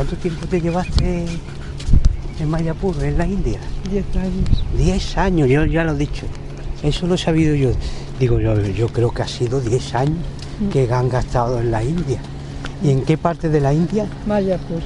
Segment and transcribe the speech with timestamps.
[0.00, 1.26] ¿Cuánto tiempo te llevaste
[2.40, 3.60] en Mayapur, en la India?
[3.90, 4.64] Diez años.
[4.74, 6.24] Diez años, yo ya lo he dicho.
[6.82, 7.72] Eso lo he sabido yo.
[8.18, 10.16] Digo, yo, yo creo que ha sido diez años
[10.72, 12.18] que Ganga ha estado en la India.
[12.82, 14.06] ¿Y en qué parte de la India?
[14.26, 14.80] Mayapur,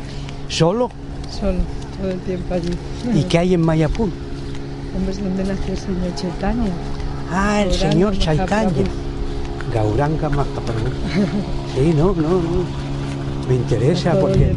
[0.48, 0.90] ¿Solo?
[1.30, 1.60] solo,
[1.96, 2.72] todo el tiempo allí.
[3.14, 4.08] ¿Y qué hay en Mayapur?
[4.96, 6.70] Hombre, es donde nació el señor Chaitanya.
[7.30, 8.46] Ah, el Gauranga señor Mahaprabhu.
[8.48, 8.90] Chaitanya.
[9.72, 10.90] Gauranga Mahaprabhu.
[11.72, 12.84] Sí, no, no, no.
[13.48, 14.54] Me interesa porque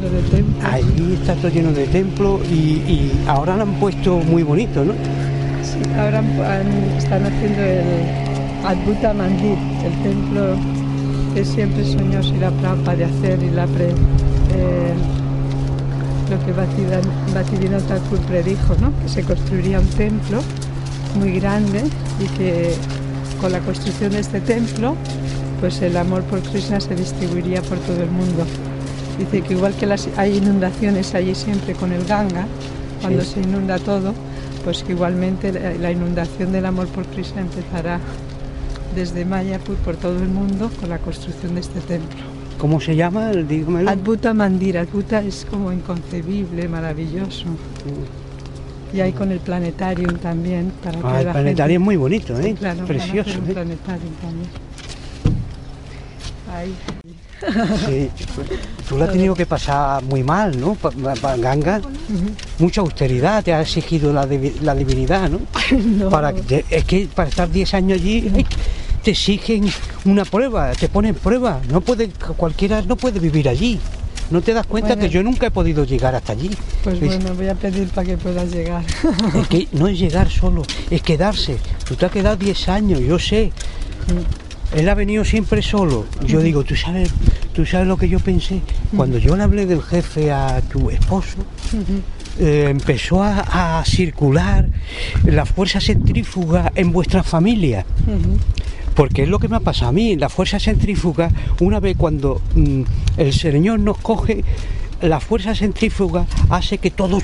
[0.64, 4.94] allí está todo lleno de templos y, ahora lo han puesto muy bonito, ¿no?
[5.64, 6.24] Sí, ahora
[6.98, 7.84] están haciendo el
[8.66, 10.56] Adbhuta Mandir, el templo
[11.34, 14.94] que siempre soñó Srila Prabhupada de hacer y la pre, eh,
[16.30, 16.52] lo que
[17.34, 18.92] Bhaktivinoda Thakur predijo, ¿no?
[19.02, 20.40] que se construiría un templo
[21.20, 21.84] muy grande
[22.20, 22.74] y que
[23.40, 24.96] con la construcción de este templo
[25.60, 28.46] pues el amor por Krishna se distribuiría por todo el mundo.
[29.18, 32.46] Dice que igual que las, hay inundaciones allí siempre con el Ganga,
[33.02, 33.32] cuando Sí.
[33.36, 34.14] se inunda todo,
[34.64, 38.00] pues que igualmente la, la inundación del amor por Krishna empezará
[38.96, 42.20] desde Mayapur por todo el mundo con la construcción de este templo.
[42.58, 43.32] ¿Cómo se llama?
[43.32, 43.90] Dígamelo.
[43.90, 47.46] Adbhuta Mandir, Adbhuta es como inconcebible, maravilloso.
[48.94, 50.72] Y hay con el planetario también.
[50.84, 52.44] Para que Ah, el la planetario es muy bonito, ¿eh?
[52.44, 53.30] Sí, claro, Precioso.
[53.30, 53.54] ¿eh?
[53.54, 54.50] planetario también.
[56.52, 56.74] Ahí.
[57.86, 58.10] Sí.
[58.88, 60.78] Tú lo has tenido que pasar muy mal, ¿no?
[61.40, 61.82] Ganga,
[62.60, 65.40] mucha austeridad te ha exigido la, divi- la divinidad, ¿no?
[66.10, 66.34] Para
[66.70, 68.46] es que para estar 10 años allí
[69.04, 69.70] te exigen
[70.06, 71.62] una prueba, te ponen prueba.
[71.70, 73.80] No puede, cualquiera no puede vivir allí.
[74.30, 75.02] No te das cuenta Bueno.
[75.04, 76.50] que yo nunca he podido llegar hasta allí.
[76.84, 78.84] Pues Es- bueno, voy a pedir para que puedas llegar.
[79.36, 81.58] Es que no es llegar solo, es quedarse.
[81.88, 83.52] Tú te has quedado 10 años, yo sé.
[84.76, 86.06] Él ha venido siempre solo.
[86.26, 87.10] Yo digo, tú sabes,
[87.54, 88.62] tú sabes lo que yo pensé.
[88.96, 91.38] Cuando yo le hablé del jefe a tu esposo,
[92.40, 94.68] eh, empezó a, a circular
[95.24, 97.86] la fuerza centrífuga en vuestra familia.
[98.94, 102.42] Porque es lo que me ha pasado a mí, la fuerza centrífuga, una vez cuando
[102.56, 102.82] mm,
[103.18, 104.44] el Señor nos coge,
[105.02, 107.24] la fuerza centrífuga hace que todos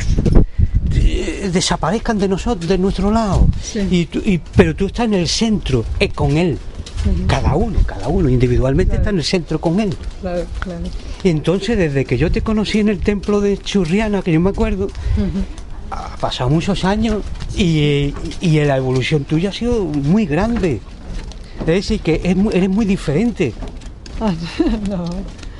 [0.96, 3.48] eh, desaparezcan de nosotros, de nuestro lado.
[3.62, 4.08] Sí.
[4.24, 6.60] Y pero tú estás en el centro, eh, con Él.
[7.28, 9.02] Cada uno, cada uno individualmente Claro.
[9.02, 9.94] está en el centro con Él.
[10.22, 10.82] Claro, claro.
[11.24, 14.50] Y entonces, desde que yo te conocí en el templo de Churriana, que yo me
[14.52, 14.88] acuerdo,
[15.92, 17.22] ha pasado muchos años
[17.58, 20.80] y, y la evolución tuya ha sido muy grande.
[21.62, 23.54] Es decir, que es muy- eres muy diferente.
[24.90, 25.06] No,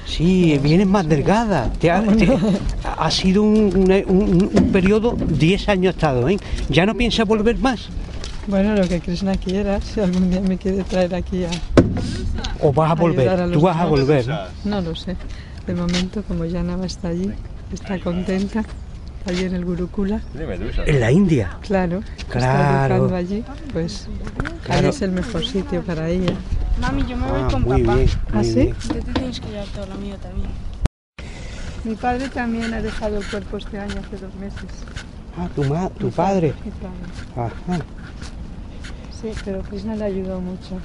[0.06, 1.72] Sí, vienes más delgada.
[1.80, 2.38] Te ha, te-
[2.84, 3.74] ha sido un,
[4.08, 6.38] un- un periodo, 10 años ha estado, ¿eh?
[6.70, 7.88] ¿Ya no piensas volver más?
[8.48, 11.50] Bueno, lo que Krishna quiera, si algún día me quiere traer aquí a...
[12.62, 13.30] ¿O vas a Ayudar volver?
[13.30, 14.26] a los Tú vas a volver.
[14.66, 14.82] ¿no?
[14.82, 15.16] Lo sé.
[15.68, 17.32] De momento, como Yanava está allí,
[17.74, 20.22] está contenta, está allí en el Gurukula,
[20.86, 21.58] En la India.
[21.62, 22.96] claro, está Claro.
[22.96, 24.08] educando allí, pues
[24.66, 24.82] Claro.
[24.88, 26.34] ahí es el mejor sitio para ella.
[26.82, 27.96] Mami, yo me voy Ah, con muy papá.
[27.98, 28.10] bien.
[28.32, 28.54] ¿Ah, muy sí?
[28.56, 28.76] bien.
[28.76, 30.50] Tú te tienes que llevar todo lo mío también.
[31.86, 34.70] Mi padre también ha dejado el cuerpo este año, hace dos meses.
[35.38, 36.54] Ah, tu, ma- tu padre.
[36.66, 37.52] Mi padre.
[37.78, 37.84] Ajá.
[39.24, 40.78] Sí, pero Krishna le ayudó mucho,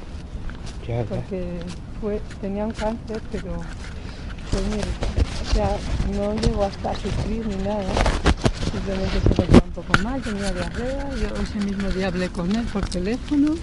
[1.09, 1.44] porque
[2.00, 3.53] fue, tenía un cáncer, pero
[4.50, 4.88] pues mire,
[5.50, 5.76] o sea,
[6.16, 7.82] no llegó hasta sufrir ni nada.
[8.72, 11.10] Simplemente se sentía un poco mal, tenía diarrea.
[11.21, 13.54] Yo ese mismo día hablé con él por teléfono,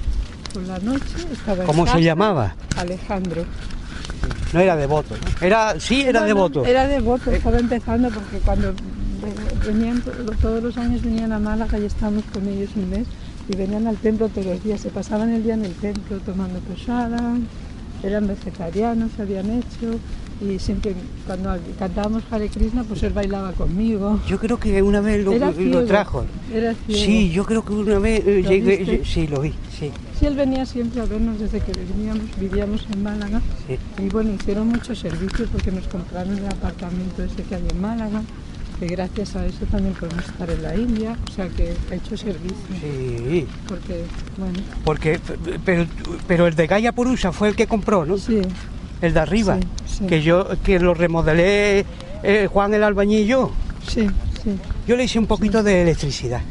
[0.54, 1.16] por la noche.
[1.32, 2.54] Estaba en ¿Cómo se llamaba?
[2.78, 3.46] Alejandro.
[4.54, 5.16] No era devoto.
[5.16, 5.46] ¿no?
[5.48, 6.66] Era, sí, era Bueno, devoto.
[6.66, 11.78] Era devoto, estaba empezando porque cuando ve- venían, to- todos los años venían a Málaga
[11.80, 13.08] y estábamos con ellos un mes
[13.48, 16.60] y venían al templo todos los días, se pasaban el día en el templo tomando
[16.60, 17.38] posada,
[18.04, 20.00] eran vegetarianos, se habían hecho
[20.42, 20.94] y siempre
[21.26, 24.20] cuando cantábamos Hare Krishna pues él bailaba conmigo.
[24.28, 26.26] Yo creo que una vez lo, Era lo ciego, trajo.
[26.54, 27.06] Era ciego.
[27.06, 29.92] Sí, yo creo que una vez eh, sí, lo vi, sí.
[30.20, 33.42] Sí, él venía siempre a vernos desde que vivíamos, vivíamos en Málaga.
[33.68, 33.78] sí.
[34.04, 38.22] Y bueno, hicieron muchos servicios porque nos compraron el apartamento ese que hay en Málaga,
[38.80, 42.18] que gracias a eso también podemos estar en la India, o sea que ha hecho
[42.18, 42.56] servicio.
[42.82, 44.04] Sí, Porque,
[44.38, 45.20] bueno, porque,
[45.64, 45.86] pero,
[46.28, 48.18] pero el de Gaia Purusa fue el que compró, ¿no?
[48.18, 48.42] sí,
[49.02, 50.06] El de arriba, Sí, sí.
[50.08, 51.86] que yo, que lo remodelé
[52.24, 53.52] eh, Juan el albañil y yo.
[53.88, 54.08] sí,
[54.44, 54.52] sí.
[54.88, 56.42] Yo le hice un poquito de electricidad.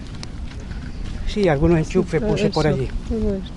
[1.27, 2.89] Sí, algunos enchufes puse por allí.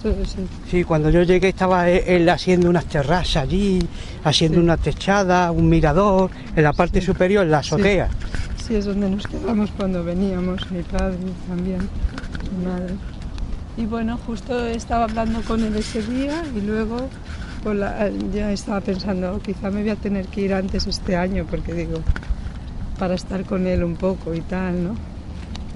[0.01, 0.37] Todo eso.
[0.69, 3.79] Sí, cuando yo llegué estaba e- él haciendo unas terrazas allí,
[4.23, 8.09] haciendo una techada, un mirador, en la parte superior, en la azotea.
[8.67, 11.89] Sí, es donde nos quedamos cuando veníamos, mi padre también,
[12.51, 12.97] mi madre.
[13.77, 17.09] Y bueno, justo estaba hablando con él ese día y luego
[17.63, 21.15] con la- ya estaba pensando, "Oh, quizá me voy a tener que ir antes este
[21.15, 22.03] año, porque digo,
[22.97, 24.97] para estar con él un poco y tal, ¿no?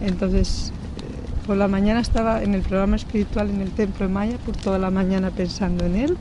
[0.01, 4.37] Entonces, eh, por la mañana estaba en el programa espiritual en el Templo de Maya,
[4.39, 6.17] por toda la mañana pensando en él,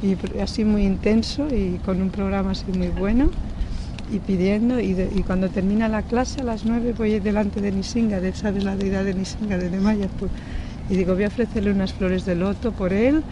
[0.00, 3.30] y así muy intenso y con un programa así muy bueno,
[4.12, 7.72] y pidiendo, y, de- y cuando termina la clase a las 9 voy delante de
[7.72, 10.08] Nisinga, de, ¿sabes la deidad de Nisinga, de Maya?
[10.18, 10.30] Pues,
[10.88, 13.22] y digo, voy a ofrecerle unas flores de loto por él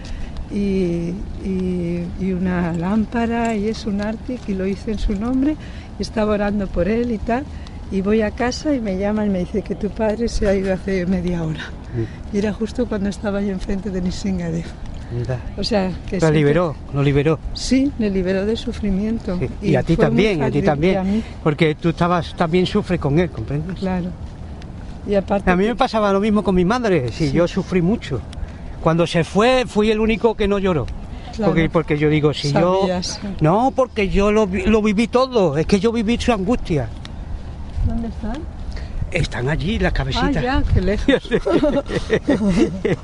[0.50, 1.12] y,
[1.44, 5.56] y- y una lámpara y es un arte y lo hice en su nombre
[5.98, 7.44] y estaba orando por él y tal
[7.90, 10.54] y voy a casa y me llaman y me dice que tu padre se ha
[10.54, 11.70] ido hace media hora
[12.32, 14.66] y era justo cuando estaba yo enfrente de Nisingadev
[15.56, 17.38] O sea que Lo liberó, lo liberó.
[17.52, 19.48] sí le liberó de sufrimiento Sí.
[19.62, 20.98] Y, a ti también, a ti también.
[20.98, 23.78] a Porque tú estabas, también sufres con él, ¿comprendes?
[23.78, 24.10] claro
[25.06, 28.20] y aparte A mí me pasaba lo mismo con mi madre, sí, yo sufrí mucho.
[28.82, 30.86] Cuando se fue, fui el único que no lloró.
[31.34, 31.52] Claro.
[31.52, 33.20] Porque, porque yo digo, si Sabías.
[33.22, 33.28] yo...
[33.40, 36.88] No, porque yo lo, lo viví todo, es que yo viví su angustia.
[37.86, 38.38] ¿dónde están?
[39.10, 40.42] Están allí las ah cabecitas.
[40.42, 41.06] ya qué lejos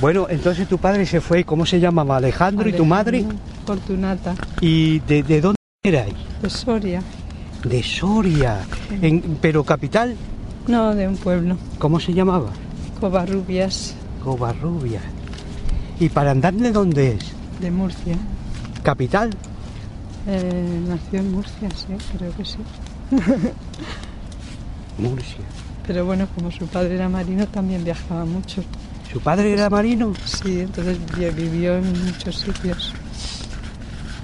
[0.00, 2.16] Bueno, entonces tu padre se fue, ¿cómo se llamaba?
[2.18, 3.24] Alejandro, y tu madre.
[3.64, 6.14] Fortunata ¿Y de, de dónde erais?
[6.42, 7.02] de Soria
[7.64, 8.58] De Soria.
[9.02, 10.14] En- pero capital,
[10.68, 12.50] no de un pueblo ¿cómo se llamaba?
[13.00, 15.00] Covarrubias Covarrubia.
[15.98, 17.32] ¿Y para andar de dónde es?
[17.60, 18.16] de Murcia
[18.82, 19.30] Capital.
[20.28, 21.86] Eh, nació en Murcia, sí,
[22.18, 22.58] creo que sí.
[24.98, 25.44] Murcia.
[25.86, 28.62] Pero bueno, como su padre era marino, también viajaba mucho.
[29.12, 30.12] ¿Su padre era marino?
[30.24, 32.92] Sí, entonces vi- vivió en muchos sitios.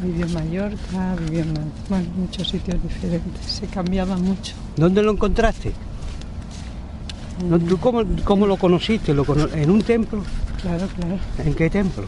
[0.03, 1.55] Vivió en Mallorca, vivió en
[1.89, 3.47] bueno, muchos sitios diferentes.
[3.47, 4.55] Se cambiaba mucho.
[4.77, 5.73] ¿Dónde lo encontraste?
[7.49, 9.15] No, ¿Tú cómo, cómo lo conociste?
[9.15, 10.23] ¿Lo cono- ¿En un templo?
[10.61, 11.17] Claro, claro.
[11.45, 12.05] ¿En qué templo?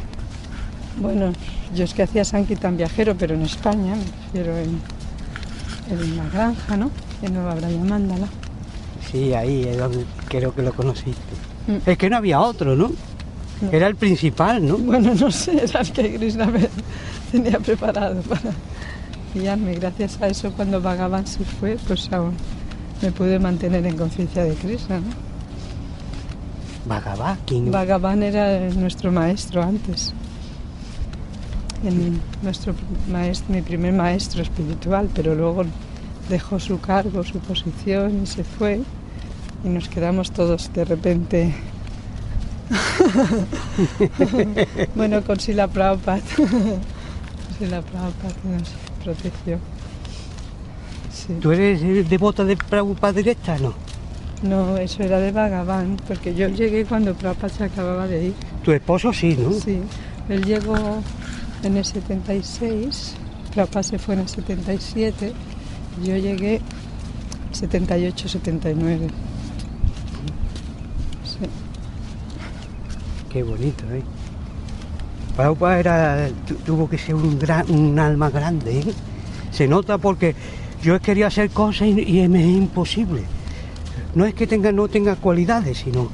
[1.00, 1.32] Bueno,
[1.74, 4.04] yo es que hacía Sanquitan viajero, pero en España, me
[4.42, 4.80] refiero en,
[5.90, 6.90] en la granja, ¿no?
[7.22, 8.28] En Nueva Brayamándala.
[9.10, 11.20] Sí, ahí es donde creo que lo conociste.
[11.66, 11.88] Mm.
[11.88, 12.90] Es que no había otro, ¿no?
[13.60, 13.70] No.
[13.70, 14.76] Era el principal, ¿no?
[14.76, 16.48] Bueno, no sé, era el que Krishna
[17.30, 18.52] tenía preparado para
[19.34, 19.74] guiarme.
[19.74, 22.34] Gracias a eso, cuando Bhagavan se fue, pues aún
[23.02, 25.00] me pude mantener en conciencia de Krishna.
[25.00, 25.06] ¿no?
[26.86, 27.70] Bhagavad, ¿quién?
[27.70, 30.12] Bhagavan era nuestro maestro antes.
[32.42, 32.74] Nuestro
[33.10, 35.64] maestro, mi primer maestro espiritual, pero luego
[36.28, 38.80] dejó su cargo, su posición y se fue.
[39.64, 41.54] Y nos quedamos todos de repente.
[44.94, 46.20] bueno, con Sila Prabhupada.
[47.58, 48.68] Sila Prabhupada nos
[49.02, 49.58] protegió.
[51.12, 51.34] Sí.
[51.40, 53.74] ¿Tú eres eh, devota de Prabhupada directa, no?
[54.42, 58.34] No, eso era de Bhagavan, porque yo llegué cuando Prabhupada se acababa de ir.
[58.62, 59.52] Tu esposo sí, ¿no?
[59.52, 59.80] Sí,
[60.28, 60.76] él llegó
[61.62, 63.14] en el 76,
[63.54, 65.32] Prabhupada se fue en el 77,
[66.02, 66.60] y yo llegué
[67.52, 69.08] 78, 79.
[71.24, 71.38] Sí,
[73.34, 74.00] Qué bonito, ¿eh?
[75.36, 78.84] Prabhupada era, tu- tuvo que ser un, gran, un alma grande, ¿eh?
[79.50, 80.36] Se nota porque
[80.84, 83.22] yo quería hacer cosas y, y me es imposible.
[84.14, 86.10] No es que tenga, no tenga cualidades, sino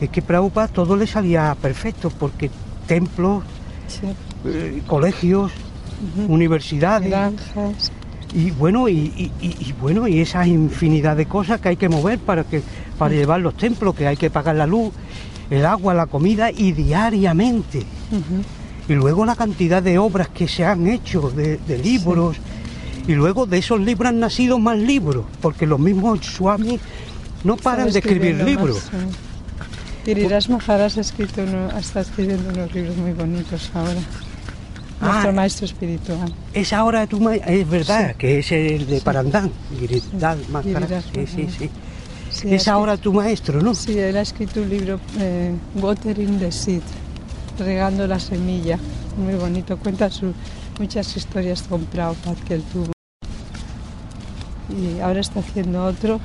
[0.00, 2.50] es que Prabhupada todo le salía perfecto porque
[2.86, 3.42] templos,
[3.88, 4.06] sí.
[4.44, 5.50] eh, colegios,
[6.28, 7.90] universidades Granjas,
[8.32, 11.88] y bueno y, y- y- y bueno y esa infinidad de cosas que hay que
[11.88, 12.62] mover para que
[12.96, 14.92] para llevar los templos que hay que pagar la luz
[15.50, 17.84] el agua la comida y diariamente
[18.88, 22.36] y luego la cantidad de obras que se han hecho de, de libros
[23.06, 26.78] y luego de esos libros han nacido más libros porque los mismos Swami
[27.44, 29.02] no paran de escribir libros más,
[30.04, 30.16] sí.
[30.70, 34.00] Ha escrito uno- está escribiendo unos libros muy bonitos ahora.
[35.00, 35.32] Nuestro Ah.
[35.32, 36.34] maestro espiritual.
[36.52, 38.14] es ahora tu ma- es verdad Sí.
[38.18, 40.64] que es el de Parandán Giridhar Maharaj.
[40.64, 41.70] Giriraj sí sí sí
[42.30, 46.52] Sí, es ahora tu maestro no Sí, él ha escrito un libro, eh, Watering the
[46.52, 46.82] Seed,
[47.58, 48.78] regando la semilla.
[49.18, 50.32] Muy bonito, cuenta su-
[50.78, 52.92] muchas historias con Prabhupada que él tuvo.
[54.70, 56.20] Y ahora está haciendo otro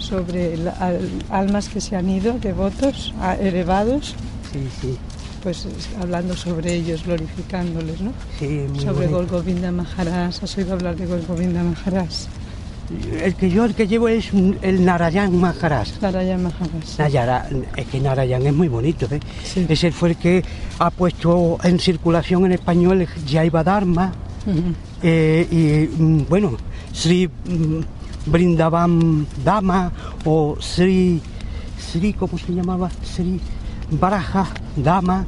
[0.00, 4.14] sobre al- almas que se han ido, devotos, a- elevados,
[4.52, 4.98] sí sí
[5.42, 8.12] pues es- hablando sobre ellos, glorificándoles, ¿no?
[8.38, 9.12] sí muy sobre bonito.
[9.16, 12.08] Gol Govinda Maharaj, ¿has oído hablar de Gol Govinda Maharaj?
[13.22, 14.30] El que yo el que llevo es
[14.62, 16.00] el Narayan Maharaj.
[16.02, 16.98] Narayana Maharaj.
[16.98, 19.20] Nayara, es que Narayan es muy bonito, ¿eh?
[19.42, 19.66] Sí.
[19.68, 20.44] Ese fue el que
[20.78, 24.12] ha puesto en circulación en español el Jaiva Dharma
[24.46, 24.74] Ujú.
[25.02, 26.56] eh, y mm, bueno,
[26.92, 27.80] Sri mm,
[28.26, 29.90] Brindavan Dama
[30.24, 31.20] o Sri,
[31.78, 32.90] Sri, ¿cómo se llamaba?
[33.02, 33.40] Sri
[33.90, 35.26] Baraja Dama.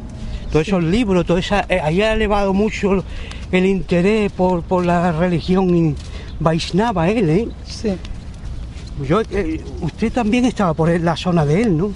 [0.53, 3.03] Todos esos libros, todo esa, eh, ahí ha elevado mucho
[3.51, 5.97] el interés por, por la religión
[6.41, 7.49] Vaisnava él, ¿eh?
[7.67, 7.91] Sí.
[9.07, 11.93] Yo, eh, usted también estaba por la zona de él, ¿no?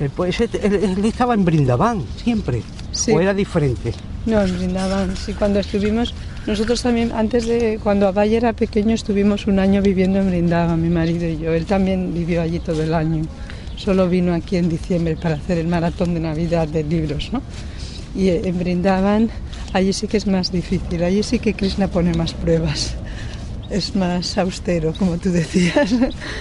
[0.00, 2.62] Él, pues, él, él- él estaba en Brindavan, siempre.
[2.92, 3.12] Sí.
[3.12, 3.92] ¿O era diferente?
[4.26, 6.12] No, en Brindavan, sí, cuando estuvimos,
[6.46, 10.88] nosotros también, antes de, cuando Abay era pequeño, estuvimos un año viviendo en Brindavan, mi
[10.90, 11.52] marido y yo.
[11.52, 13.22] Él también vivió allí todo el año.
[13.76, 17.40] Solo vino aquí en diciembre para hacer el maratón de Navidad de libros, ¿no?
[18.14, 19.30] Y eh, en Brindavan,
[19.72, 22.96] allí sí que es más difícil, allí sí que Krishna pone más pruebas.
[23.70, 25.94] Es más austero, como tú decías,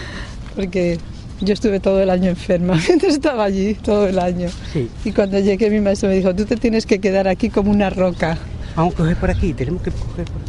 [0.55, 0.97] porque
[1.41, 4.49] yo estuve todo el año enferma mientras estaba allí, todo el año.
[4.73, 4.89] Sí.
[5.05, 7.89] Y cuando llegué mi maestro me dijo, tú te tienes que quedar aquí como una
[7.89, 8.37] roca.
[8.75, 10.41] Vamos a coger por aquí, tenemos que coger por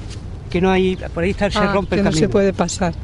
[0.50, 2.26] Que no hay, por ahí está, se Ah, rompe que el no camino.
[2.26, 2.94] se puede pasar.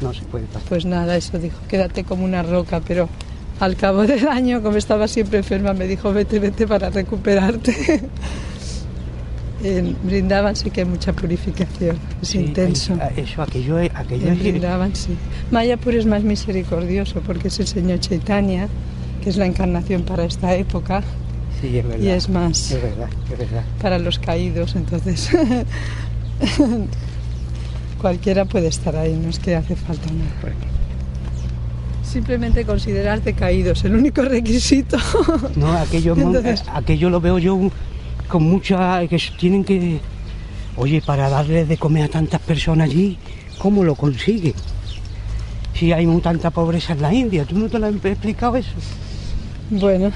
[0.00, 0.68] No, no se puede pasar.
[0.68, 3.08] Pues nada, eso dijo, quédate como una roca, pero
[3.60, 8.02] al cabo del año, como estaba siempre enferma, me dijo, vete, vete para recuperarte.
[9.62, 12.96] en Brindaban sí que hay mucha purificación, es Sí, intenso.
[13.00, 15.16] hay- eso, aquello, es- aquello En es- Brindavan sí.
[15.50, 18.68] Mayapur es más misericordioso porque es el señor Chaitanya,
[19.22, 21.02] que es la encarnación para esta época,
[21.60, 22.02] Sí, es verdad.
[22.04, 23.62] y es más Es verdad, es verdad.
[23.80, 25.30] para los caídos, entonces
[28.00, 30.54] cualquiera puede estar ahí, no es que hace falta nada.
[32.04, 34.98] Simplemente considerarte caído es el único requisito.
[35.56, 37.70] No, aquello, Entonces- aquello lo veo yo
[38.28, 39.06] con mucha...
[39.08, 40.00] que tienen que...
[40.76, 43.18] Oye, para darle de comer a tantas personas allí,
[43.58, 44.54] ¿cómo lo consiguen?
[45.74, 48.70] Si hay tanta pobreza en la India, ¿tú no te lo has explicado eso?
[49.70, 50.12] Bueno,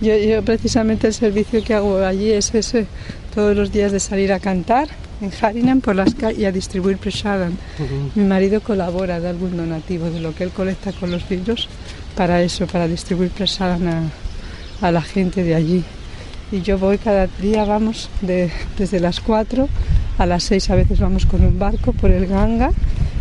[0.00, 2.86] yo, yo precisamente el servicio que hago allí es ese,
[3.34, 4.88] todos los días de salir a cantar
[5.20, 7.56] en Harinam por las calles y a distribuir prasadam.
[8.14, 11.68] Mi marido colabora de algún donativo de lo que él colecta con los libros
[12.16, 15.84] para eso, para distribuir prasadam a, a la gente de allí.
[16.52, 19.68] Y yo voy cada día, vamos, de- desde las 4
[20.18, 22.70] a las 6 a veces vamos con un barco por el Ganga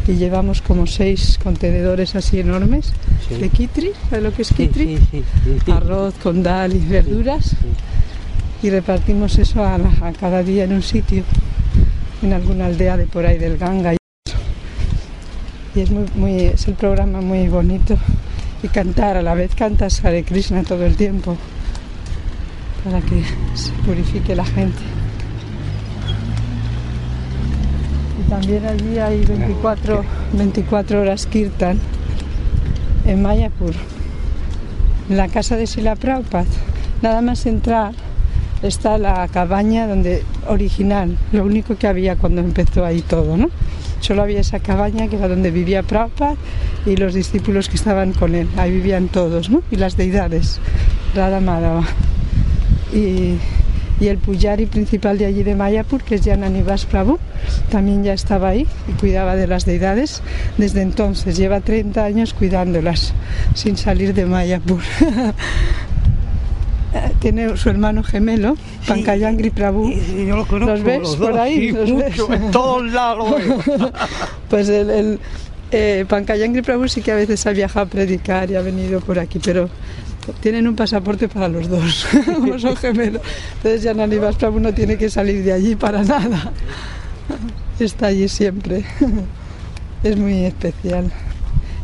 [0.07, 2.91] y llevamos como seis contenedores así enormes
[3.29, 3.35] Sí.
[3.35, 4.97] de kitri, ¿sabes lo que es kitri?
[5.11, 5.23] sí,
[5.63, 5.71] sí.
[5.71, 7.55] Arroz con dal y verduras
[8.61, 11.23] y repartimos eso a, a cada día en un sitio,
[12.21, 13.93] en alguna aldea de por ahí del Ganga.
[13.93, 13.97] Y,
[14.27, 14.37] eso.
[15.75, 17.97] Y es, muy, muy, es el programa muy bonito.
[18.63, 21.37] Y cantar, a la vez cantas Hare Krishna todo el tiempo
[22.83, 23.23] para que
[23.53, 24.79] se purifique la gente.
[28.19, 31.79] Y también allí hay 24, 24 horas kirtan
[33.05, 33.73] en Mayapur,
[35.09, 36.45] en la casa de Sila Prabhupada.
[37.01, 37.93] Nada más entrar
[38.61, 43.49] está la cabaña donde original, lo único que había cuando empezó ahí todo, ¿no?
[44.01, 46.35] Solo había esa cabaña que era donde vivía Prabhupada
[46.85, 48.47] y los discípulos que estaban con él.
[48.57, 49.61] Ahí vivían todos, ¿no?
[49.69, 50.59] Y las deidades,
[51.15, 51.85] Radha Madhava.
[52.93, 53.35] Y,
[54.03, 57.19] y el pujari principal de allí de Mayapur, que es Yananivas Prabhu,
[57.69, 60.21] también ya estaba ahí y cuidaba de las deidades
[60.57, 61.37] desde entonces.
[61.37, 63.13] Lleva 30 años cuidándolas
[63.53, 64.81] sin salir de Mayapur.
[67.19, 68.57] Tiene su hermano gemelo,
[68.87, 69.91] Pankayangri Prabhu.
[69.93, 71.69] Sí, yo lo conozco, ¿Los ves los por ahí?
[71.69, 72.41] sí, ¿Los mucho, ves?
[72.41, 73.33] en todos lados.
[74.49, 75.19] Pues el, el
[75.71, 79.17] eh, Pankayangri Prabhu sí que a veces ha viajado a predicar y ha venido por
[79.17, 79.69] aquí, pero
[80.41, 83.21] tienen un pasaporte para los dos, como son gemelos.
[83.57, 86.51] Entonces Yananivas Prabhu no tiene que salir de allí para nada.
[87.79, 88.85] Está allí siempre.
[90.03, 91.11] Es muy especial.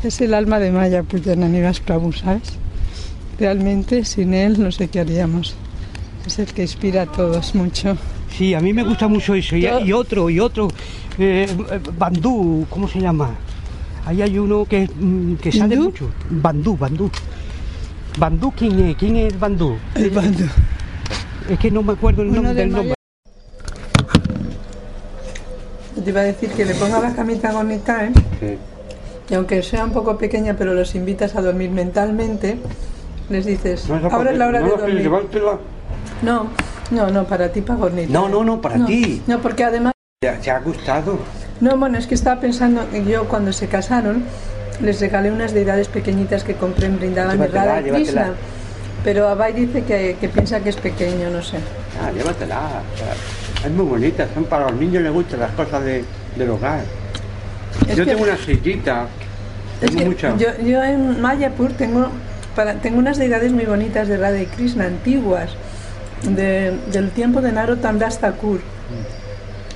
[0.04, 2.54] Es el alma de Maya, pues Yananivas Prabhu, ¿sabes?
[3.40, 5.56] Realmente sin él no sé qué haríamos.
[6.26, 7.98] Es el que inspira a todos mucho.
[8.36, 9.56] Sí, a mí me gusta mucho eso.
[9.56, 10.68] Y, otro, y otro,
[11.18, 11.48] eh,
[11.98, 13.36] bandú, ¿cómo se llama?
[14.06, 16.10] Ahí hay uno que, mm, que sale mucho.
[16.30, 17.10] Bandú, bandú.
[18.18, 18.98] Bandú, ¿quién es?
[18.98, 19.78] ¿Quién es bandú?
[19.94, 20.46] El bando.
[21.48, 22.94] Es que no me acuerdo el Uno nombre de del nombre.
[26.04, 28.58] Te iba a decir que le ponga la camita bonita, ¿eh?
[29.30, 32.58] Y aunque sea un poco pequeña, pero los invitas a dormir mentalmente,
[33.30, 35.12] les dices, ahora es la hora de dormir.
[36.24, 36.48] No,
[36.92, 38.12] no, no, para ti, para Gornita.
[38.12, 39.22] No, no, no, para ti.
[39.28, 39.94] No, porque además...
[40.22, 41.20] ¿Te, ha gustado?
[41.62, 44.24] No, bueno, es que estaba pensando, que yo cuando se casaron,
[44.82, 47.92] les regalé unas deidades pequeñitas que compré en Brindavan de Radha y.
[47.92, 48.32] Krishna.
[49.04, 51.58] Pero Abai dice que, que piensa que es pequeño, no sé.
[52.02, 52.58] Ah, llévatela.
[52.60, 56.04] o sea, es muy bonita, son para los niños les gustan las cosas de,
[56.36, 56.82] del hogar.
[57.88, 59.06] Es Yo que- tengo una sillita,
[59.82, 60.36] Es tengo mucha.
[60.38, 62.10] yo, yo en Mayapur tengo,
[62.56, 65.52] para, tengo unas deidades muy bonitas de Radha y Krishna, antiguas,
[66.24, 68.60] de- del tiempo de Narottam Das Thakur.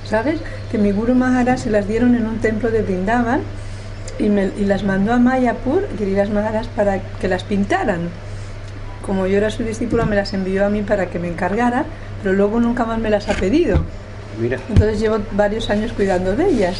[0.04, 0.40] ¿Sabes?
[0.70, 3.40] Que mi Guru Maharaj se las dieron en un templo de Brindavan
[4.22, 8.08] y, me- y las mandó a Mayapur, Giridas Maharaj, para que las pintaran.
[9.04, 11.84] Como yo era su discípula, me las envió a mí para que me encargara,
[12.22, 13.82] pero luego nunca más me las ha pedido.
[14.40, 16.76] Mira, Entonces llevo varios años cuidando de ellas.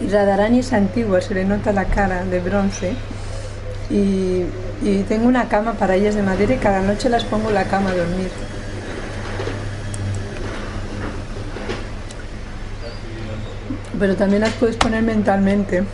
[0.00, 2.92] Y Radharani es antigua, se le nota la cara de bronce.
[3.90, 4.44] Y,
[4.82, 7.64] y tengo una cama para ellas de madera y cada noche las pongo en la
[7.64, 8.30] cama a dormir.
[13.98, 15.84] Pero también las puedes poner mentalmente.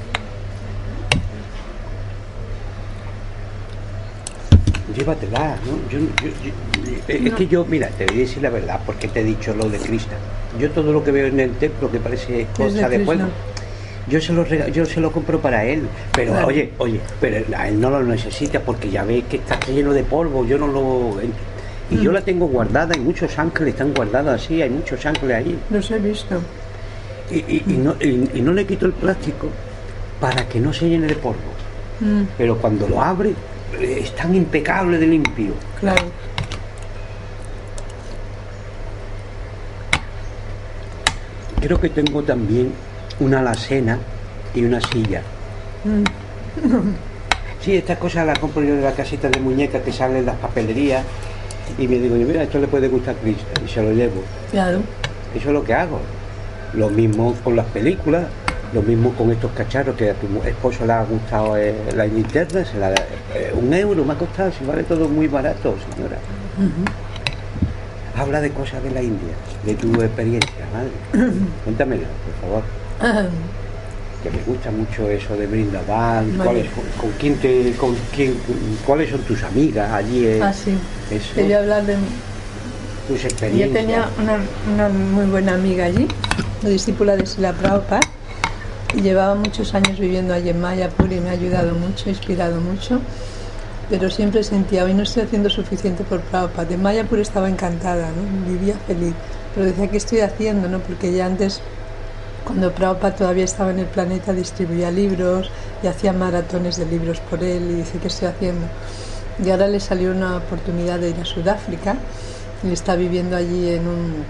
[4.98, 5.78] Llévatela, ¿no?
[5.90, 6.06] Yo, yo-
[6.44, 9.54] yo- es que yo, mira, te voy a decir la verdad, porque te he dicho
[9.54, 10.14] lo de Krishna.
[10.58, 13.04] Yo todo lo que veo en el templo que parece cosa de, Krishna.
[13.04, 13.24] fuego,
[14.08, 15.82] yo se, lo rega- yo se lo compro para él.
[16.14, 16.46] Pero Claro.
[16.48, 20.02] oye, oye, pero a él no lo necesita porque ya ves que está lleno de
[20.02, 21.14] polvo, yo no lo...
[21.90, 22.00] Y Mm.
[22.02, 25.58] yo la tengo guardada y muchos ángeles están guardados así, hay muchos ángeles ahí.
[25.70, 26.38] Los he visto.
[27.30, 29.48] Y, y- y no, y- no le quito el plástico
[30.20, 31.38] para que no se llene de polvo.
[32.00, 33.34] Mm, Pero cuando lo abre, eh,
[33.80, 35.54] es tan impecable de limpio.
[35.80, 36.04] claro.
[41.60, 42.72] Creo que tengo también
[43.20, 43.98] una alacena
[44.54, 45.22] y una silla.
[45.84, 46.04] Mm,
[47.60, 50.36] Sí, estas cosas las compro yo de la casita de muñecas que salen en las
[50.36, 51.04] papelerías
[51.76, 54.22] y me digo, mira, esto le puede gustar a Cristo y se lo llevo.
[54.52, 54.78] claro.
[55.34, 56.00] Eso es lo que hago.
[56.74, 58.24] Lo mismo con las películas,
[58.74, 62.64] lo mismo con estos cacharros que a tu esposo le ha gustado eh, la linterna,
[62.64, 66.18] se la, eh, un euro me ha costado, si vale todo muy barato, señora.
[68.16, 69.32] Habla de cosas de la India,
[69.64, 71.30] de tu experiencia, madre.
[71.64, 73.28] Cuéntamela, por favor.
[74.22, 76.66] que me gusta mucho eso de Brindavan, cuáles,
[77.00, 78.34] con quién te, con quién,
[78.84, 80.76] cuáles son tus amigas allí, eh, Ah, sí.
[81.10, 81.94] eso, Te voy a hablar de...
[83.06, 83.72] tus Yo experiencias.
[83.72, 84.38] tenía una,
[84.74, 86.08] una muy buena amiga allí,
[86.62, 88.00] una discípula de Sila Prabhupada,
[89.02, 93.00] llevaba muchos años viviendo allí en Mayapur y me ha ayudado mucho, inspirado mucho,
[93.90, 96.68] pero siempre sentía, hoy no estoy haciendo suficiente por Prabhupada.
[96.68, 98.08] De Mayapur estaba encantada,
[98.46, 99.14] vivía feliz,
[99.54, 100.68] pero decía, ¿qué estoy haciendo?
[100.68, 100.80] No?
[100.80, 101.60] Porque ya antes,
[102.44, 105.50] cuando Prabhupada todavía estaba en el planeta, distribuía libros
[105.82, 108.66] y hacía maratones de libros por él y dice, ¿qué estoy haciendo?
[109.44, 111.96] Y ahora le salió una oportunidad de ir a Sudáfrica
[112.64, 114.24] y está viviendo allí en un...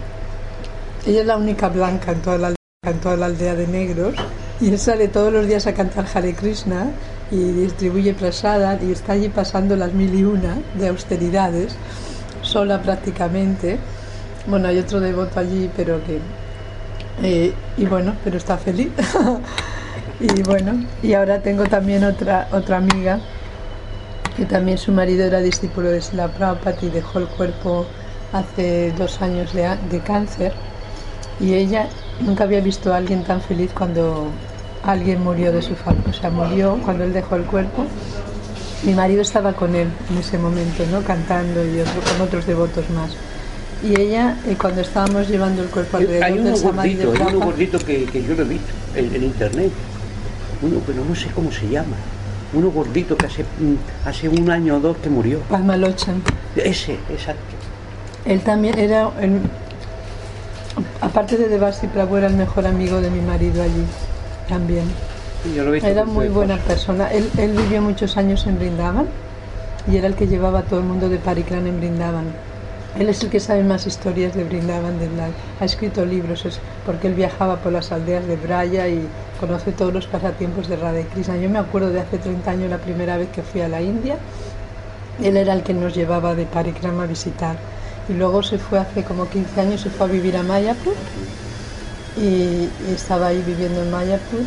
[1.06, 2.54] Ella es la única blanca en toda la,
[2.86, 4.14] en toda la aldea de negros
[4.60, 6.86] y él sale todos los días a cantar Hare Krishna
[7.30, 11.76] y distribuye prasada y está allí pasando las mil y una de austeridades,
[12.42, 13.78] sola prácticamente.
[14.46, 16.20] Bueno, hay otro devoto allí, pero que...
[17.22, 18.90] eh, y bueno, pero está feliz.
[20.20, 23.20] y bueno, y ahora tengo también otra, otra amiga
[24.36, 27.86] que también su marido era discípulo de Sila Prabhupada y dejó el cuerpo
[28.32, 30.52] hace dos años de, de cáncer
[31.40, 31.88] y ella
[32.20, 34.28] nunca había visto a alguien tan feliz cuando
[34.82, 37.84] alguien murió de su familia, o sea, murió cuando él dejó el cuerpo.
[38.84, 41.02] Mi marido estaba con él en ese momento, ¿no?
[41.02, 43.10] Cantando y otro, con otros devotos más.
[43.82, 47.24] Y ella, eh, cuando estábamos llevando el cuerpo alrededor hay uno del Samadhi de gordito,
[47.28, 49.70] hay uno gordito que, que yo lo he visto en, en internet,
[50.62, 51.96] uno, pero no sé cómo se llama,
[52.52, 55.40] uno gordito que hace, mm, hace un año o dos que murió.
[55.50, 56.22] Padmalochan.
[56.56, 57.42] Ese, exacto.
[58.24, 59.40] Él también era, el-
[61.00, 63.84] aparte de Devasi Prabhu, era el mejor amigo de mi marido allí
[64.48, 64.84] también.
[65.42, 67.08] Sí, yo lo he visto Era muy buena persona.
[67.12, 69.06] Él, él vivió muchos años en Brindavan
[69.90, 72.24] y era el que llevaba a todo el mundo de Parikran en Brindavan.
[72.98, 75.28] Él es el que sabe más historias de Brindavan, de la-
[75.60, 79.06] ha escrito libros, es porque él viajaba por las aldeas de Braya y
[79.38, 81.36] conoce todos los pasatiempos de Radha Krishna.
[81.36, 84.16] Yo me acuerdo de hace 30 años la primera vez que fui a la India,
[85.22, 87.56] él era el que nos llevaba de Parikram a visitar.
[88.08, 90.94] Y luego se fue hace como 15 años, se fue a vivir a Mayapur
[92.16, 94.40] y, y estaba ahí viviendo en Mayapur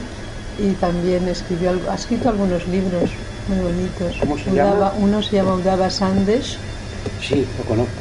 [0.58, 3.12] y también escribió, ha escrito algunos libros
[3.48, 4.18] muy bonitos.
[4.20, 4.94] ¿Cómo se Udava- llama?
[5.00, 6.58] Uno se llama Udava Sandesh
[7.22, 7.92] Sí, lo conozco.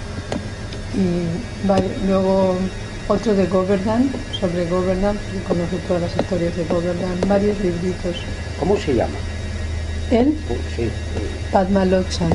[0.96, 2.56] y luego
[3.08, 4.08] otro de Govardhan,
[4.40, 8.16] sobre Govardhan, porque conoce todas las historias de Govardhan, varios libritos.
[8.58, 9.18] ¿Cómo se llama?
[10.10, 10.32] Él,
[10.76, 10.88] sí,
[11.52, 12.30] Padma Loksan.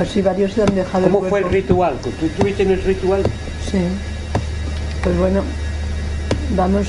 [0.00, 1.98] Pues sí, varios le han dejado ¿Cómo fue el ritual?
[2.02, 3.22] ¿Tú estuviste en el ritual?
[3.70, 3.82] Sí.
[5.04, 5.42] Pues bueno,
[6.56, 6.86] vamos.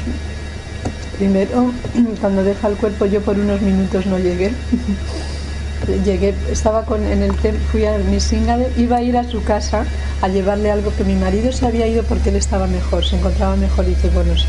[1.17, 1.73] Primero,
[2.21, 4.53] cuando deja el cuerpo, yo por unos minutos no llegué.
[6.05, 9.43] Llegué, estaba con, en el tem- fui a mi Singade, iba a ir a su
[9.43, 9.83] casa
[10.21, 13.57] a llevarle algo que mi marido se había ido porque él estaba mejor, se encontraba
[13.57, 14.45] mejor y dice, bueno, sí.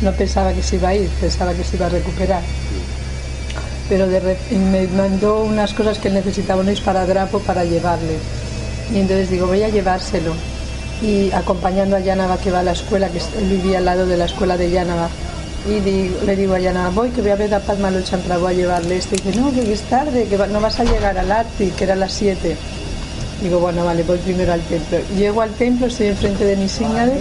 [0.00, 2.42] No pensaba que se iba a ir, pensaba que se iba a recuperar.
[3.90, 8.16] Pero me mandó unas cosas que necesitaba, un esparadrapo para llevarle.
[8.94, 10.32] Y entonces digo, voy a llevárselo.
[11.02, 14.26] Y acompañando a Yanava que va a la escuela, que vivía al lado de la
[14.26, 15.08] escuela de Yanava.
[15.68, 15.80] Y
[16.24, 18.96] le digo a Yanava, voy que voy a ver a Padma Lochan Prabhu a llevarle
[18.96, 19.16] esto.
[19.16, 21.96] Y dice, no, que es tarde, que no vas a llegar al Arti, que era
[21.96, 22.56] las 7.
[23.42, 24.98] Digo, bueno, vale, voy primero al templo.
[25.16, 27.12] Llego al templo, estoy enfrente de mi señal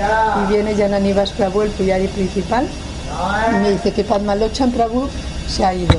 [0.43, 2.67] y viene Yananivas Prabhu, el puyari principal,
[3.49, 5.08] y me dice que Padmalochan Prabhu
[5.47, 5.95] se ha ido.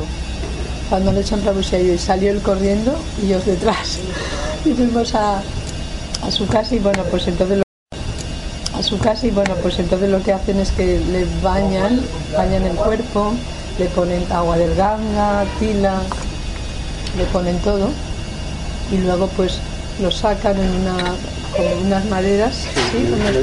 [1.63, 3.99] Se ha ido y salió él corriendo y yo detrás.
[4.65, 5.41] Y fuimos a,
[6.23, 10.11] a su casa y bueno, pues entonces lo, a su casa y bueno, pues entonces
[10.11, 11.99] lo que hacen es que le bañan,
[12.37, 13.33] bañan el cuerpo,
[13.79, 16.03] le ponen agua del ganga, tila,
[17.17, 17.89] le ponen todo
[18.93, 19.59] y luego pues
[20.03, 20.97] lo sacan en una,
[21.57, 23.07] con unas maderas, ¿sí?
[23.13, 23.35] unas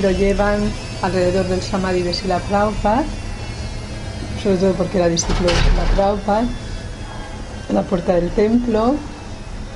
[0.00, 0.60] lo llevan
[1.02, 3.02] alrededor del Samadhi de Sila Prabhupada,
[4.42, 6.44] sobre todo porque era discípulo de Prabhupada,
[7.70, 8.94] a la puerta del templo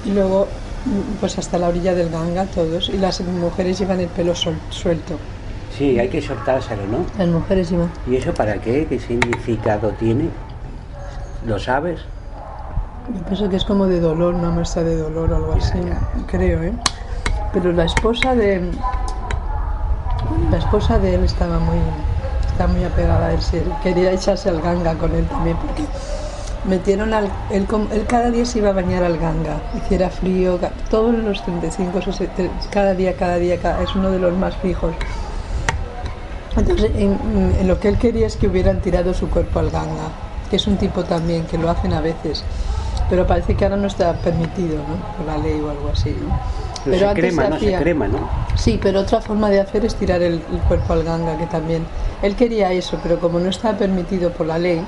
[0.04, 0.46] y luego
[0.86, 4.58] mm, pues hasta la orilla del Ganga todos y las mujeres llevan el pelo sol-
[4.70, 5.16] suelto.
[5.76, 6.98] Sí, hay que soltárselo, ¿no?
[7.18, 8.86] Las mujeres llevan ¿Y eso para qué?
[8.88, 10.28] ¿Qué significado tiene?
[11.46, 12.00] ¿Lo sabes?
[13.14, 15.78] Yo pienso que es como de dolor, una muestra de dolor o algo así,
[16.26, 16.72] creo, ¿eh?
[17.52, 18.70] Pero la esposa de
[20.50, 21.76] la esposa de él estaba muy
[22.56, 23.40] estaba muy apegada a él,
[23.82, 25.84] quería echarse al ganga con él también porque
[26.64, 30.58] metieron al él, él cada día se iba a bañar al ganga, hiciera frío,
[30.90, 34.94] todos los 35, 60, cada día, cada día, cada- es uno de los más fijos.
[36.56, 37.18] Entonces, en,
[37.60, 40.08] en lo que él quería es que hubieran tirado su cuerpo al ganga,
[40.48, 42.42] que es un tipo también, que lo hacen a veces,
[43.10, 44.96] pero parece que ahora no está permitido, ¿no?
[45.18, 46.34] Por la ley o algo así, ¿no?
[46.86, 47.58] Pero se crema, ¿no?
[47.58, 48.18] Se crema, ¿no?
[48.56, 51.84] Sí, pero otra forma de hacer es tirar el, el cuerpo al ganga, que también.
[52.22, 54.82] Él quería eso, pero como no estaba permitido por la ley,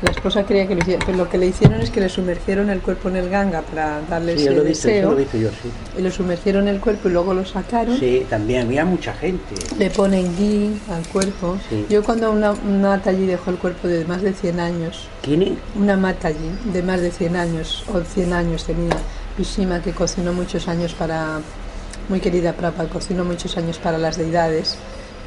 [0.00, 1.04] la esposa quería que lo hiciera.
[1.04, 4.00] Pero lo que le hicieron es que le sumergieron el cuerpo en el ganga para
[4.08, 5.10] darle Sí, ese lo he visto, eso deseo.
[5.10, 5.70] lo visto yo, sí.
[5.98, 7.98] Y le sumergieron el cuerpo y luego lo sacaron.
[7.98, 9.54] Sí, también había mucha gente.
[9.78, 11.56] Le ponen ghee al cuerpo.
[11.68, 11.86] Sí.
[11.88, 15.52] Yo cuando una, una Mataji dejó el cuerpo de más de 100 años, ¿Quién es?
[15.74, 18.96] una Mataji de más de 100 años, o 100 años tenía,
[19.36, 21.40] Vishima, que cocinó muchos años para,
[22.08, 24.76] muy querida Prabhupada, cocinó muchos años para las deidades.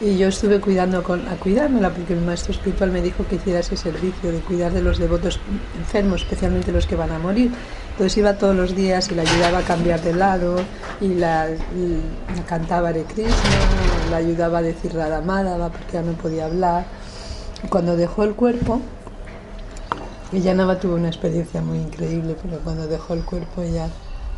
[0.02, 3.60] Y yo estuve cuidando con, a cuidármela porque mi maestro espiritual me dijo que hiciera
[3.60, 5.40] ese servicio de cuidar de los devotos
[5.78, 7.52] enfermos, especialmente los que van a morir.
[7.92, 10.56] Entonces iba todos los días y la ayudaba a cambiar de lado
[11.00, 11.50] y la,
[12.48, 13.34] cantaba Hare Krishna,
[14.10, 16.86] la ayudaba a decir Radha Madhava porque ya no podía hablar.
[17.70, 18.82] Cuando dejó el cuerpo,
[20.34, 23.88] ella Nava tuvo una experiencia muy increíble, pero cuando dejó el cuerpo ella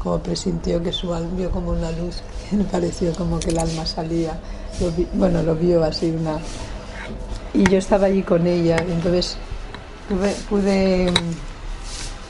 [0.03, 3.59] como presintió que su alma vio como una luz, que le pareció como que el
[3.59, 4.37] alma salía,
[4.81, 6.37] Lo vi- bueno, lo vio así una...
[7.53, 9.37] Y yo estaba allí con ella, entonces
[10.09, 11.13] pude, pude,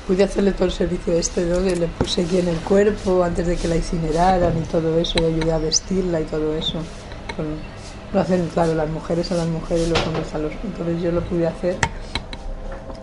[0.05, 1.63] pude hacerle todo el servicio este, ¿no?
[1.63, 5.19] que le puse aquí en el cuerpo antes de que la incineraran y todo eso,
[5.21, 6.79] y ayudé a vestirla y todo eso.
[8.13, 10.51] Lo hacen, claro, las mujeres a las mujeres, los hombres a los...
[10.63, 11.77] Entonces yo lo pude hacer.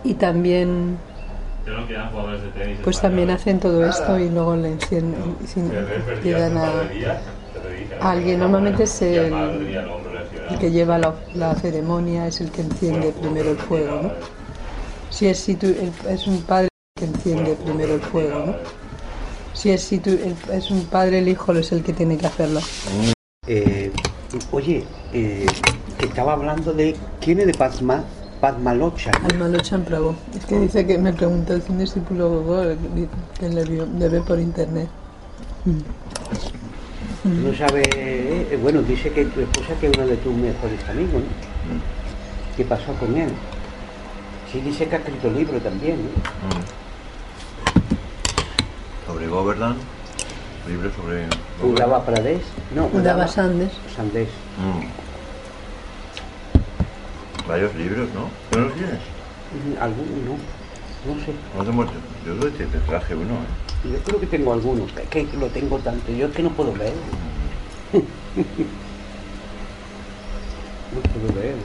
[0.03, 0.97] Y también
[2.83, 5.35] pues también hacen todo esto y luego le encienden,
[6.23, 6.71] llegan a,
[8.01, 8.39] alguien.
[8.39, 9.77] Normalmente es Y el,
[10.49, 14.11] el que lleva la, la ceremonia, es el que enciende primero el fuego, ¿no?
[15.09, 18.55] Si es, si tú, el- es un padre que enciende primero el fuego, ¿no?
[19.53, 22.27] Si es, si tú, el- es un padre, el hijo es el que tiene que
[22.27, 22.61] hacerlo.
[23.47, 23.91] Eh,
[24.51, 25.45] oye, eh,
[25.97, 28.03] que estaba hablando de quién es de Padma,
[28.41, 29.11] Padmalocha.
[29.23, 30.15] Almalochan Prabhu.
[30.35, 32.43] Es que dice que me preguntó el discípulo
[33.39, 34.89] que le, vio, le ve por internet.
[37.23, 41.21] No sabe, eh, bueno, dice que tu esposa que es uno de tus mejores amigos,
[41.21, 41.79] ¿no?
[42.57, 43.29] ¿Qué pasó con él?
[44.51, 46.09] Sí, dice que ha escrito libro también, ¿no?
[49.05, 49.81] Sobre Governance,
[50.67, 51.27] libro sobre.
[51.63, 52.41] Udava Pradesh,
[52.73, 52.89] no,
[53.27, 53.71] Sandes.
[53.95, 54.29] Sandés.
[54.57, 55.10] Mm.
[57.51, 58.29] Varios libros, ¿no?
[58.49, 58.99] ¿Tú no los tienes?
[59.81, 60.37] Algunos no,
[61.13, 61.33] no sé.
[61.57, 61.93] No te muerto.
[62.25, 63.91] Yo te, te traje uno, ¿eh?
[63.91, 66.73] Yo creo que tengo algunos, es que lo tengo tanto, yo es que no puedo
[66.77, 66.93] leer.
[67.91, 68.01] no
[71.01, 71.55] puedo leer,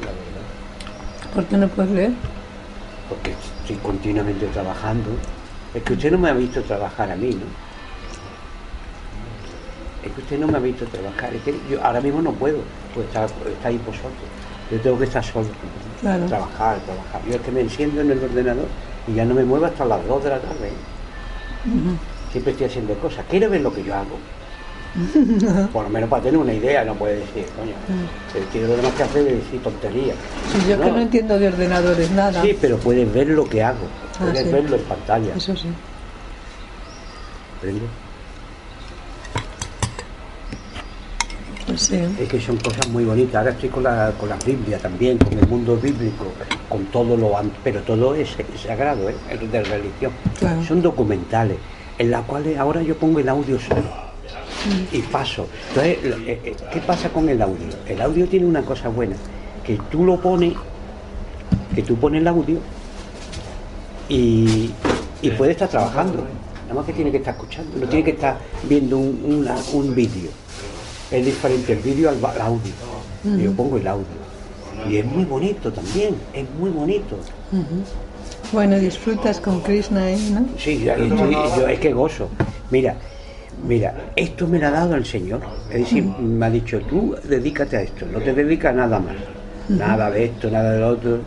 [0.00, 1.32] la, la verdad.
[1.32, 2.10] ¿Por qué no puedes leer?
[3.08, 5.10] Porque estoy continuamente trabajando.
[5.74, 7.46] Es que usted no me ha visto trabajar a mí, ¿no?
[10.04, 11.32] Es que usted no me ha visto trabajar.
[11.36, 12.58] Es que yo ahora mismo no puedo,
[12.92, 14.10] pues está, está ahí vosotros.
[14.70, 15.46] Yo tengo que estar solo.
[16.00, 16.26] Claro.
[16.26, 17.20] Trabajar, trabajar.
[17.28, 18.66] Yo es que me enciendo en el ordenador
[19.06, 20.70] y ya no me muevo hasta las 2 de la tarde.
[22.32, 23.24] Siempre estoy haciendo cosas.
[23.30, 24.18] Quiere ver lo que yo hago.
[25.72, 27.74] Por lo menos para tener una idea, no puede decir, coño.
[28.34, 30.16] El tío lo demás que hace es decir tonterías.
[30.52, 32.40] Si yo que no entiendo de ordenadores nada.
[32.42, 33.84] Sí, pero puedes ver lo que hago.
[34.14, 34.50] Ah, Puedes sí.
[34.50, 35.34] verlo en pantalla.
[35.36, 35.68] Eso sí.
[37.60, 37.86] ¿Comprende?
[41.76, 42.00] Sí.
[42.20, 43.36] Es que son cosas muy bonitas.
[43.36, 46.24] Ahora estoy con la, con la Biblia también, con el mundo bíblico,
[46.68, 49.14] con todo lo pero todo es, es sagrado, ¿eh?
[49.30, 50.12] es de religión.
[50.38, 50.64] Claro.
[50.64, 51.56] Son documentales.
[51.98, 54.06] en la cual ahora yo pongo el audio solo
[54.92, 55.46] y paso.
[55.68, 57.68] Entonces, eh, eh, ¿qué pasa con el audio?
[57.86, 59.16] El audio tiene una cosa buena,
[59.64, 60.54] que tú lo pones,
[61.74, 62.58] que tú pones el audio
[64.08, 64.70] y,
[65.22, 66.24] y puede estar trabajando.
[66.62, 69.94] Nada más que tiene que estar escuchando, no tiene que estar viendo un, una- un
[69.94, 70.30] vídeo.
[71.10, 72.72] Es diferente el vídeo al, va- al audio.
[73.24, 74.06] Yo pongo el audio.
[74.88, 77.16] Y es muy bonito también, es muy bonito.
[78.52, 80.46] Bueno, disfrutas con Krishna ahí, ¿no?
[80.58, 82.28] Sí, yo, yo- yo es que gozo.
[82.70, 82.94] Mira,
[83.66, 85.40] mira, esto me lo ha dado el Señor.
[85.70, 89.14] Es decir, me ha dicho, tú dedícate a esto, no te dedicas a nada más.
[89.68, 91.18] Nada de esto, nada de lo otro.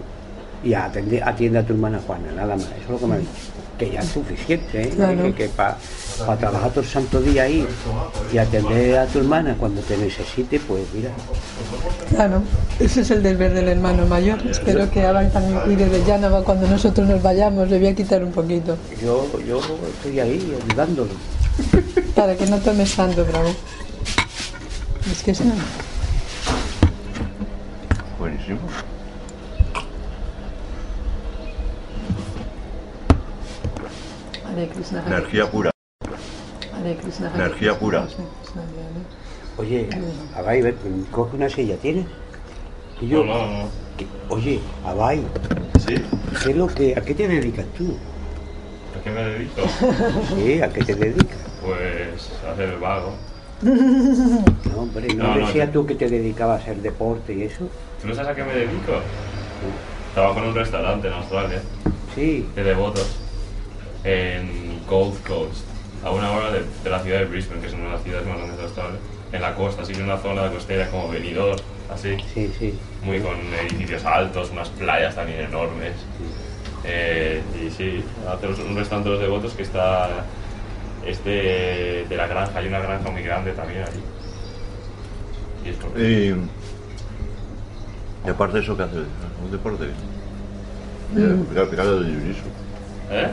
[0.63, 2.65] Y atende, atiende a tu hermana Juana, nada más.
[2.65, 3.31] Eso es lo que me ha dicho.
[3.77, 4.89] Que ya es suficiente, ¿eh?
[4.89, 5.35] Claro.
[5.35, 5.49] Que,
[6.25, 7.67] para trabajar todo el santo día ahí
[8.31, 11.11] y atender a tu hermana cuando te necesite, pues mira.
[12.09, 12.43] Claro,
[12.79, 14.39] ese es el deber del hermano mayor.
[14.47, 17.69] Espero que Abay también cuide de Yanaba cuando nosotros nos vayamos.
[17.69, 21.11] Le voy a quitar un poquito Yo, yo estoy ahí ayudándolo.
[22.15, 23.49] para que no tomes tanto, bravo.
[25.11, 25.55] Es que es una...
[28.19, 28.59] Buenísimo.
[35.07, 35.71] Energía pura.
[37.35, 38.07] Energía pura.
[39.57, 39.89] Oye,
[40.35, 40.75] Abay, ven,
[41.11, 42.05] coge una silla, ¿tienes?
[43.01, 43.69] Y yo, No, no, no.
[43.97, 45.21] que- oye, Abay,
[45.85, 45.95] ¿Sí?
[46.43, 47.97] ¿qué es lo que, ¿a qué te dedicas tú?
[48.97, 49.61] ¿A qué me dedico?
[50.35, 51.37] Sí, ¿a qué te dedicas?
[51.63, 53.13] Pues a hacer el vago.
[53.61, 55.73] No, hombre, ¿no, decías sí.
[55.73, 57.67] tú que te dedicabas a hacer deporte y eso?
[58.01, 58.93] ¿Tú no sabes a qué me dedico?
[60.13, 61.61] Trabajo en un restaurante en Australia,
[62.15, 63.07] Sí, de devotos,
[64.05, 65.65] en Gold Coast,
[66.03, 68.27] a una hora de, de la ciudad de Brisbane, que es una de las ciudades
[68.27, 68.99] más grandes de Australia,
[69.31, 71.59] en la costa, así que una zona costera como Benidorm,
[71.93, 72.73] así, sí, sí.
[73.03, 73.35] muy con
[73.65, 75.93] edificios altos, unas playas también enormes.
[76.85, 80.09] Eh, y sí, hacemos un restaurante de los devotos que está
[81.05, 81.29] este
[82.09, 83.99] de la granja, hay una granja muy grande también allí.
[85.65, 86.35] Y es por- Y,
[88.25, 89.03] y aparte de eso, ¿qué haces?
[89.43, 89.85] ¿Un deporte?
[91.53, 92.47] Claro, claro, de jiu-jitsu.
[93.11, 93.29] ¿Eh?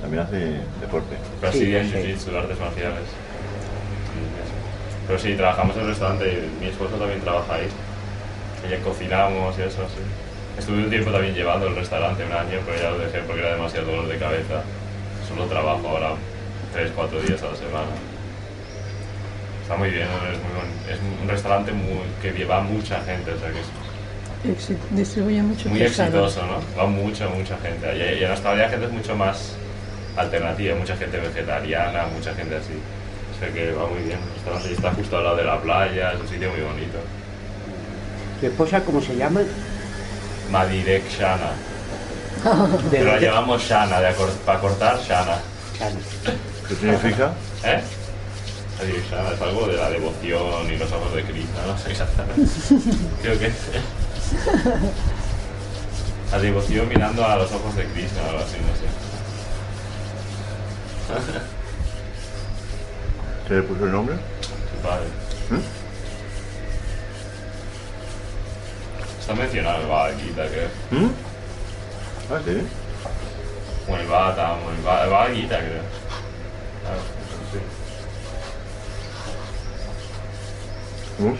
[0.00, 0.36] También hace
[0.80, 1.16] deporte.
[1.40, 1.94] Pero Sí, en sí.
[1.96, 3.04] jiu-jitsu, artes marciales.
[5.06, 7.68] Pero sí, trabajamos en el restaurante y mi esposo también trabaja ahí.
[8.70, 10.02] Y cocinamos y eso, sí.
[10.58, 13.52] Estuve un tiempo también llevando el restaurante, un año, pero ya lo dejé porque era
[13.54, 14.62] demasiado dolor de cabeza.
[15.28, 16.10] Solo trabajo ahora
[16.72, 17.90] 3, 4 días a la semana.
[19.62, 20.16] Está muy bien, ¿no?
[20.30, 23.66] es, muy buen- es un restaurante muy, que lleva mucha gente, o sea que es
[24.90, 26.60] Distribuye mucho muy exitoso, ¿no?
[26.80, 27.86] Va mucha, mucha gente.
[27.94, 29.54] Y, y en Australia la gente es mucho más
[30.16, 32.72] alternativa, mucha gente vegetariana, mucha gente así.
[33.36, 34.18] O sea que va muy bien.
[34.36, 36.98] Está, así, está justo al lado de la playa, es un sitio muy bonito.
[38.40, 39.40] ¿Tu esposa cómo se llama?
[40.50, 41.50] Madirek Shana.
[42.90, 45.38] De Pero la llamamos Shana, de acor- para cortar Shana.
[46.68, 47.32] ¿Qué significa?
[47.64, 47.80] ¿Eh?
[48.78, 52.42] Madirek Shana es algo de la devoción y los ojos de Cristo, no sé exactamente.
[53.22, 53.52] Creo que.
[56.32, 58.86] La devoción mirando a los ojos de Cristo, algo así, no sé.
[63.48, 64.14] ¿Se le puso el nombre?
[64.14, 65.06] Su padre.
[65.50, 65.60] ¿Mm?
[69.20, 70.68] Está mencionado en el Gita, creo.
[70.90, 71.10] ¿Mm?
[72.32, 72.62] Ah, sí.
[73.88, 75.82] O el Bhagavatam, o el Bhagavad el creo.
[76.82, 77.00] Claro,
[77.52, 77.58] sí.
[81.18, 81.36] ¿Cómo?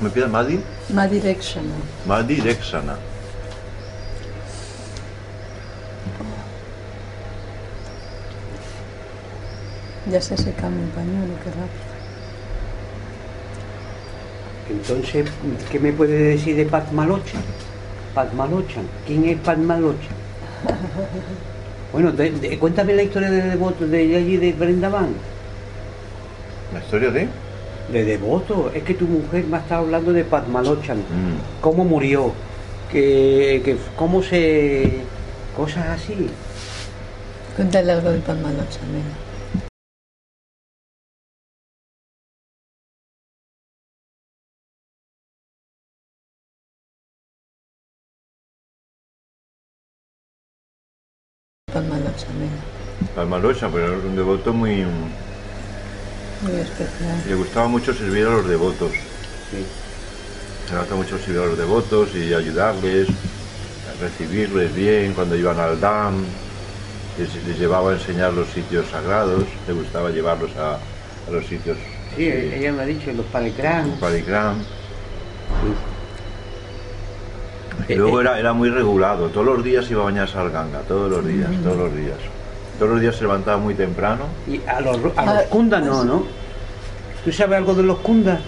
[0.00, 0.60] ¿Me pide Madi?
[0.88, 1.64] My direction.
[2.06, 2.96] Madi Rexana.
[10.10, 11.94] Ya se seca mi pañuelo, qué rápido.
[14.70, 15.26] Entonces,
[15.70, 17.42] ¿qué me puede decir de Padmalochan?
[18.14, 20.14] Padmalochan, ¿quién es Padmalochan?
[21.92, 25.10] Bueno, de- de- cuéntame la historia de devoto de allí de Brindavan.
[26.72, 27.28] ¿La historia de?
[27.92, 30.96] De devoto, es que tu mujer me ha estado hablando de Padmalochan.
[30.98, 31.60] Mm.
[31.60, 32.32] ¿Cómo murió?
[32.90, 35.02] Que, que, ¿Cómo se...?
[35.56, 36.26] Cosas así.
[37.54, 39.14] Cuéntale algo de pan malocha, venga.
[53.14, 53.30] Venga.
[53.30, 54.84] Palmalocha, pero era un devoto muy...
[56.42, 57.22] Muy especial.
[57.26, 58.90] Le gustaba mucho servir a los devotos.
[59.50, 59.56] Sí.
[60.70, 65.80] Le gustaba mucho servir a los devotos y ayudarles, a recibirles bien cuando iban al
[65.80, 66.24] dam.
[67.18, 71.78] Les, les llevaba a enseñar los sitios sagrados, le gustaba llevarlos a, a los sitios
[72.16, 73.90] Sí, ella me ha dicho, los Palecrán.
[74.00, 74.56] Paligram.
[77.88, 81.10] Y luego era, era muy regulado, todos los días iba a bañarse al ganga, todos
[81.10, 82.18] los días, todos los días.
[82.78, 84.24] Todos los días se levantaba muy temprano.
[84.48, 86.24] Y a los, a los Ah, kundas no, pues- ¿no?
[87.24, 88.40] ¿Tú sabes algo de los kundas?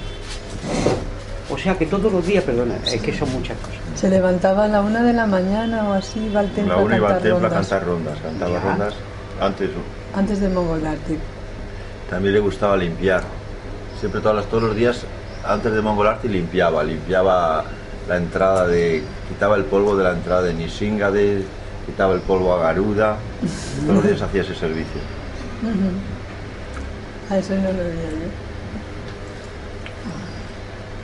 [1.48, 3.76] O sea que todos los días, perdona, es que son muchas cosas.
[3.94, 6.94] Se levantaba a la una de la mañana o así, iba al templo La una
[6.94, 7.68] a iba al templo a rondas.
[7.68, 8.60] cantar rondas, cantaba Ya.
[8.60, 8.94] rondas.
[9.40, 9.70] Antes
[10.14, 11.18] Antes de Mongolarte.
[12.10, 13.22] también le gustaba limpiar.
[14.00, 15.02] Siempre todas las, todos los días,
[15.46, 16.82] antes de Mongolarte, limpiaba.
[16.82, 17.64] Limpiaba
[18.08, 19.02] la entrada de.
[19.28, 21.44] quitaba el polvo de la entrada de Nisingade,
[21.86, 23.16] quitaba el polvo a Garuda.
[23.86, 25.00] Todos los días hacía ese servicio.
[27.30, 28.28] A eso no lo veía yo.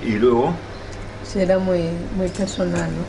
[0.08, 0.54] Y luego,
[1.24, 3.04] Sí, era muy, muy personal, ¿no?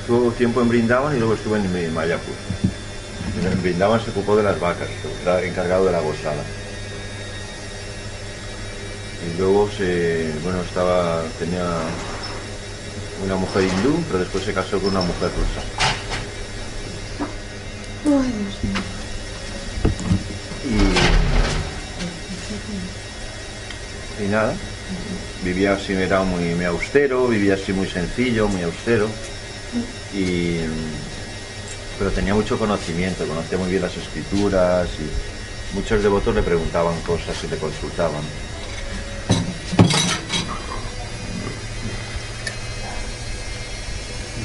[0.00, 2.34] estuvo tiempo en Brindavan y luego estuve en Mayapur.
[3.50, 4.88] En Brindavan se ocupó de las vacas,
[5.22, 6.42] era encargado de la gozada.
[9.26, 11.66] Y luego se, bueno, estaba, tenía
[13.24, 15.62] una mujer hindú, pero después se casó con una mujer rusa.
[18.04, 18.82] Ay, Dios mío.
[24.20, 24.54] Y, y nada,
[25.44, 29.08] vivía así, era muy, muy austero, vivía así muy sencillo, muy austero.
[30.14, 30.60] Y,
[31.98, 37.36] pero tenía mucho conocimiento, conocía muy bien las escrituras y muchos devotos le preguntaban cosas
[37.42, 38.22] y le consultaban.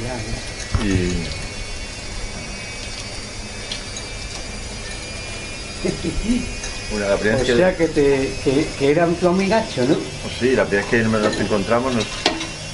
[0.01, 0.70] Ya, ya.
[0.81, 1.13] Y
[6.91, 9.95] bueno, la primera O que, sea que, te, que, que era tu amigacho, ¿no?
[10.23, 12.07] pues sí, la primera vez que nos encontramos nos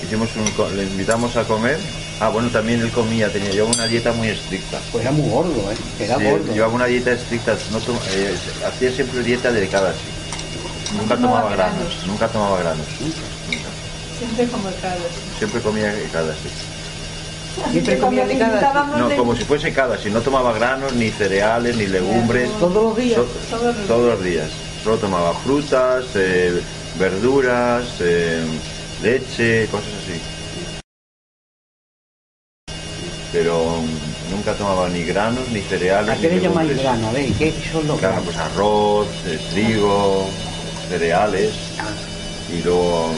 [0.03, 1.77] hicimos un co- le invitamos a comer.
[2.19, 4.79] Ah, bueno, también él comía, tenía llevaba una dieta muy estricta.
[4.91, 5.75] Pues era muy gordo, ¿eh?
[5.99, 6.53] Era Sí, gordo.
[6.53, 10.09] llevaba una dieta estricta, no tom- eh, hacía siempre dieta delicada así.
[10.95, 12.07] Nunca tomaba tomaba granos, granos.
[12.07, 12.87] nunca tomaba granos.
[14.17, 14.69] Siempre como
[15.37, 16.49] Siempre comía cada sí.
[17.71, 21.75] Siempre comía de cada No, como si fuese cada, si no tomaba granos, ni cereales,
[21.75, 22.49] ni legumbres.
[22.59, 23.21] Todos los días.
[23.49, 24.49] So- Todos los días.
[24.83, 26.61] Solo tomaba frutas, eh,
[26.99, 28.41] verduras, eh,
[29.01, 30.19] leche, cosas así.
[33.33, 33.81] Pero
[34.31, 36.09] nunca tomaba ni granos, ni cereales.
[36.09, 37.09] ¿A qué le llamáis grano?
[37.09, 40.27] A ver, ¿qué son los pues arroz, eh, trigo,
[40.89, 41.51] cereales
[42.53, 43.11] y luego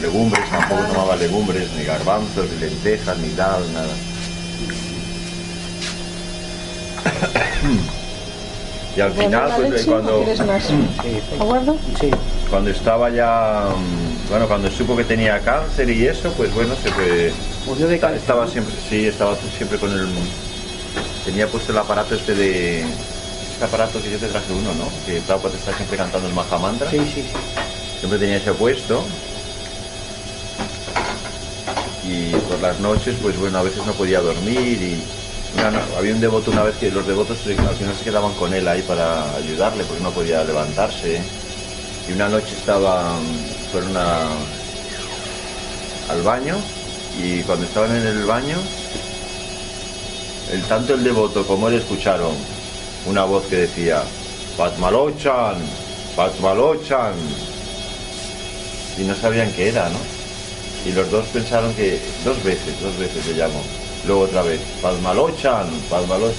[0.00, 3.94] legumbres, tampoco tomaba legumbres, ni garbanzos, ni lentejas, ni tal, nada.
[8.96, 10.24] y al final, pues, cuando,
[12.50, 16.90] cuando estaba ya, mm, bueno, cuando supo que tenía cáncer y eso, pues bueno, se
[16.90, 17.32] fue,
[17.66, 18.20] Murió de cáncer.
[18.20, 20.08] estaba siempre, sí, estaba siempre con el,
[21.24, 24.88] tenía puesto el aparato este de, este aparato que yo te traje uno, ¿no?
[25.04, 26.90] Que Prabhupada está siempre cantando el Maha Mantra.
[26.90, 27.28] Sí, sí, sí.
[27.98, 29.04] Siempre tenía ese puesto.
[32.10, 35.00] Y por las noches, pues bueno, a veces no podía dormir y
[35.56, 38.52] una había un devoto una vez que los devotos se- al final se quedaban con
[38.52, 41.22] él ahí para ayudarle porque no podía levantarse.
[42.08, 43.16] Y una noche estaba,
[43.70, 44.28] fueron a-
[46.08, 46.56] al baño
[47.22, 48.58] y cuando estaban en el baño,
[50.52, 52.34] el, tanto el devoto como él escucharon
[53.06, 54.02] una voz que decía,
[54.56, 55.56] Patmalochan,
[56.16, 57.14] Patmalochan.
[58.98, 60.19] Y no sabían qué era, ¿no?
[60.86, 63.62] Y los dos pensaron que, dos veces, dos veces le llamó.
[64.06, 66.34] Luego otra vez, Padmalochan, Padmalochan.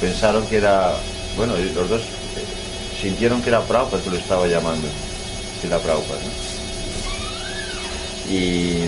[0.00, 0.94] Pensaron que era,
[1.36, 2.44] bueno, los dos eh,
[3.00, 4.88] sintieron que era Prabhupada que lo estaba llamando.
[5.60, 6.46] Que era Prabhupada, ¿no?
[8.32, 8.82] Y,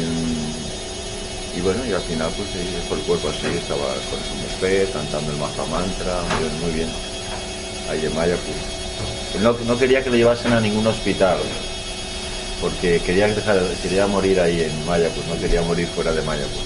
[1.57, 5.33] y bueno, y al final pues dejó el cuerpo así, estaba con su mujer, cantando
[5.33, 6.23] el Maha Mantra,
[6.63, 6.89] muy bien.
[7.91, 8.55] Ahí en Mayapur.
[9.37, 11.39] Él No, no quería que lo llevasen a ningún hospital,
[12.61, 16.63] porque quería, dejar, quería morir ahí en Mayapur, no quería morir fuera de Mayapur.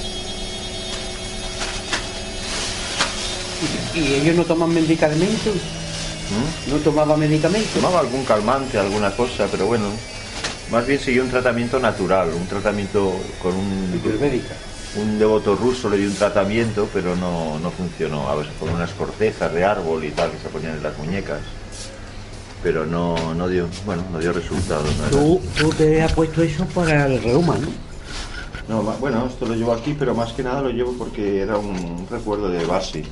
[3.95, 5.55] ¿Y ellos no toman medicamentos?
[5.55, 6.71] ¿Mm?
[6.71, 7.71] ¿No tomaba medicamentos?
[7.73, 9.87] Tomaba algún calmante, alguna cosa, pero bueno,
[10.71, 14.55] más bien siguió un tratamiento natural, un tratamiento con un, Ayurvédica.
[14.97, 18.29] un devoto ruso le dio un tratamiento, pero no, no funcionó.
[18.31, 21.41] A veces con unas cortezas de árbol y tal que se ponían en las muñecas,
[22.63, 24.85] pero no, no dio, bueno, no dio resultado.
[24.85, 27.69] no Tú, tú te has puesto eso para el reuma, ¿no?
[28.69, 31.57] No, ma- bueno, esto lo llevo aquí, pero más que nada lo llevo porque era
[31.59, 33.03] un recuerdo de Basi,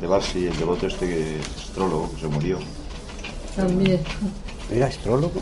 [0.00, 2.58] de Basi, el devoto este que- astrólogo que se murió.
[3.54, 4.00] También.
[4.72, 5.40] ¿Era astrólogo?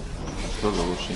[0.54, 1.14] Astrólogo, sí.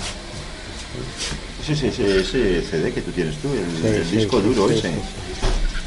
[1.71, 4.67] Ese, ese, ese, CD que tú tienes tú, el, Sí, el sí, disco sí, duro
[4.69, 4.89] sí, ese.
[4.91, 4.95] sí,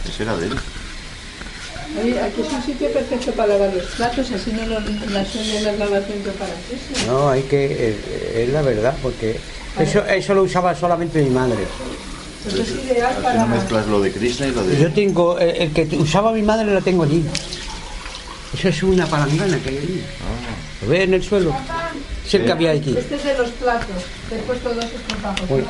[0.09, 0.55] Ese era de él.
[2.03, 4.81] Oye, aquí es un sitio perfecto para lavar los platos, así no lo-
[5.13, 7.07] las uñas las lavas dentro para eso.
[7.07, 7.97] No, hay que, es,
[8.37, 9.37] es la verdad, porque
[9.79, 11.59] Eso, eso lo usaba solamente mi madre.
[12.49, 13.41] Pero es ideal para...
[13.45, 14.79] no mezclas lo de Krishna y lo de...
[14.81, 17.25] Yo tengo, el, el que usaba mi madre lo tengo allí.
[18.57, 20.03] Eso es una palangana que hay allí.
[20.83, 21.55] ¿Lo ves en el suelo?
[22.27, 22.95] Es el que había aquí.
[22.97, 23.89] Este es de los platos.
[24.31, 25.41] Te he puesto dos estropados.
[25.49, 25.65] Pues,